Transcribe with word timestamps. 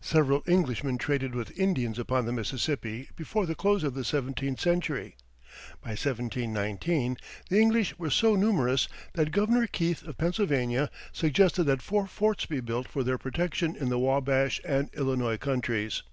Several 0.00 0.44
Englishmen 0.46 0.98
traded 0.98 1.34
with 1.34 1.58
Indians 1.58 1.98
upon 1.98 2.26
the 2.26 2.32
Mississippi 2.32 3.08
before 3.16 3.44
the 3.44 3.56
close 3.56 3.82
of 3.82 3.94
the 3.94 4.04
seventeenth 4.04 4.60
century; 4.60 5.16
by 5.82 5.96
1719 5.98 7.16
the 7.48 7.58
English 7.60 7.98
were 7.98 8.08
so 8.08 8.36
numerous 8.36 8.86
that 9.14 9.32
Governor 9.32 9.66
Keith, 9.66 10.04
of 10.04 10.16
Pennsylvania, 10.16 10.92
suggested 11.12 11.64
that 11.64 11.82
four 11.82 12.06
forts 12.06 12.46
be 12.46 12.60
built 12.60 12.86
for 12.86 13.02
their 13.02 13.18
protection 13.18 13.74
in 13.74 13.88
the 13.88 13.98
Wabash 13.98 14.60
and 14.64 14.94
Illinois 14.94 15.38
countries. 15.38 16.04